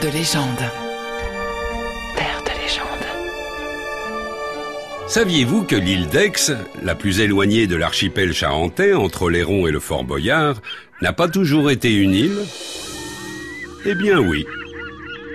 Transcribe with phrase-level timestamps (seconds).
[0.00, 0.58] Terre de légende.
[2.16, 3.06] Terre de légende.
[5.08, 10.04] Saviez-vous que l'île d'Aix, la plus éloignée de l'archipel charentais entre Oléron et le Fort
[10.04, 10.60] Boyard,
[11.00, 12.38] n'a pas toujours été une île?
[13.86, 14.46] Eh bien oui.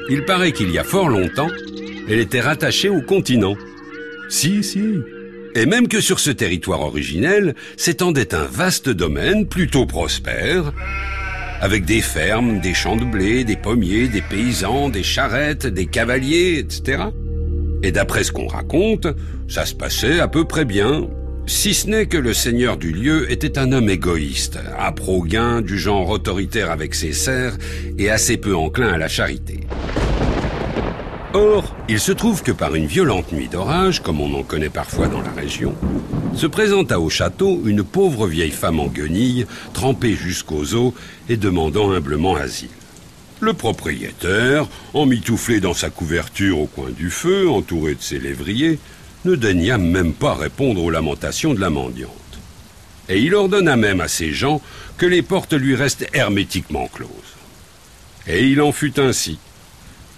[0.09, 1.49] Il paraît qu'il y a fort longtemps,
[2.07, 3.55] elle était rattachée au continent.
[4.29, 4.83] Si, si.
[5.55, 10.71] Et même que sur ce territoire originel s'étendait un vaste domaine plutôt prospère,
[11.63, 16.59] avec des fermes, des champs de blé, des pommiers, des paysans, des charrettes, des cavaliers,
[16.59, 17.03] etc.
[17.83, 19.07] Et d'après ce qu'on raconte,
[19.47, 21.07] ça se passait à peu près bien,
[21.45, 24.93] si ce n'est que le seigneur du lieu était un homme égoïste, à
[25.25, 27.57] gain du genre autoritaire avec ses serfs
[27.97, 29.61] et assez peu enclin à la charité.
[31.33, 35.07] Or, il se trouve que par une violente nuit d'orage, comme on en connaît parfois
[35.07, 35.73] dans la région,
[36.35, 40.93] se présenta au château une pauvre vieille femme en guenille, trempée jusqu'aux os
[41.29, 42.69] et demandant humblement asile.
[43.39, 48.77] Le propriétaire, emmitouflé dans sa couverture au coin du feu, entouré de ses lévriers,
[49.25, 52.11] ne daigna même pas répondre aux lamentations de la mendiante.
[53.09, 54.61] Et il ordonna même à ses gens
[54.99, 57.09] que les portes lui restent hermétiquement closes.
[58.27, 59.39] Et il en fut ainsi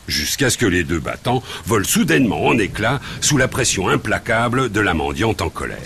[0.07, 4.79] jusqu'à ce que les deux battants volent soudainement en éclats sous la pression implacable de
[4.79, 5.77] la mendiante en colère.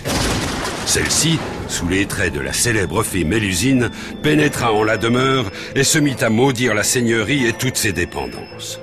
[0.86, 3.90] Celle-ci, sous les traits de la célèbre fée Mélusine,
[4.22, 8.80] pénétra en la demeure et se mit à maudire la seigneurie et toutes ses dépendances.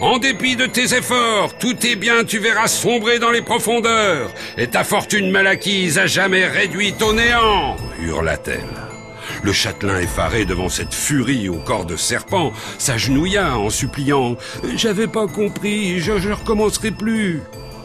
[0.00, 4.66] En dépit de tes efforts, tout est bien, tu verras sombrer dans les profondeurs, et
[4.66, 8.93] ta fortune mal acquise à jamais réduite au néant, hurla-t-elle.
[9.42, 14.32] Le châtelain effaré devant cette furie au corps de serpent s'agenouilla en suppliant⁇
[14.76, 17.36] J'avais pas compris, je ne recommencerai plus!⁇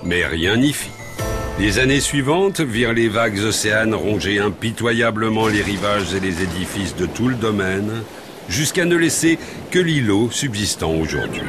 [0.04, 0.92] Mais rien n'y fit.
[1.60, 7.06] Les années suivantes virent les vagues océanes ronger impitoyablement les rivages et les édifices de
[7.06, 8.04] tout le domaine,
[8.48, 9.38] jusqu'à ne laisser
[9.70, 11.42] que l'îlot subsistant aujourd'hui.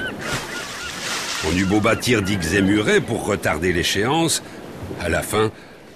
[1.48, 4.42] On eut beau bâtir digues et murets pour retarder l'échéance,
[5.00, 5.52] à la fin,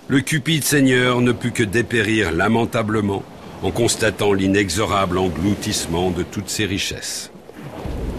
[0.06, 3.24] le cupide seigneur ne put que dépérir lamentablement
[3.64, 7.32] en constatant l'inexorable engloutissement de toutes ces richesses.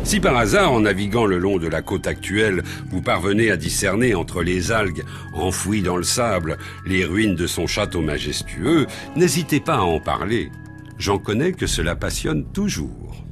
[0.04, 4.16] Si par hasard, en naviguant le long de la côte actuelle, vous parvenez à discerner
[4.16, 9.76] entre les algues enfouies dans le sable les ruines de son château majestueux, n'hésitez pas
[9.76, 10.50] à en parler.
[10.98, 13.24] J'en connais que cela passionne toujours.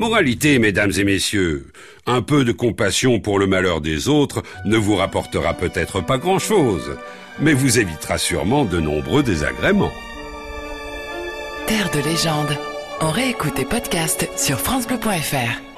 [0.00, 1.68] Moralité, mesdames et messieurs,
[2.04, 6.96] un peu de compassion pour le malheur des autres ne vous rapportera peut-être pas grand-chose,
[7.38, 9.92] mais vous évitera sûrement de nombreux désagréments.
[11.70, 12.58] Terre de légende.
[13.00, 15.69] On réécoute tes podcasts sur FranceBleu.fr.